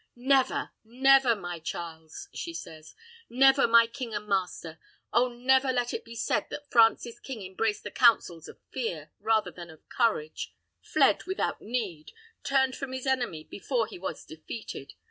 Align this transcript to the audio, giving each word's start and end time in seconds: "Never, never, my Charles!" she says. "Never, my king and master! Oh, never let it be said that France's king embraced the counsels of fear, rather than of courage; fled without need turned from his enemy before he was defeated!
"Never, 0.15 0.71
never, 0.83 1.35
my 1.35 1.59
Charles!" 1.59 2.27
she 2.33 2.55
says. 2.55 2.95
"Never, 3.29 3.67
my 3.67 3.85
king 3.85 4.15
and 4.15 4.27
master! 4.27 4.79
Oh, 5.13 5.27
never 5.31 5.71
let 5.71 5.93
it 5.93 6.03
be 6.03 6.15
said 6.15 6.47
that 6.49 6.71
France's 6.71 7.19
king 7.19 7.43
embraced 7.45 7.83
the 7.83 7.91
counsels 7.91 8.47
of 8.47 8.57
fear, 8.71 9.11
rather 9.19 9.51
than 9.51 9.69
of 9.69 9.87
courage; 9.89 10.55
fled 10.81 11.25
without 11.25 11.61
need 11.61 12.13
turned 12.43 12.75
from 12.75 12.93
his 12.93 13.05
enemy 13.05 13.43
before 13.43 13.85
he 13.85 13.99
was 13.99 14.25
defeated! 14.25 14.93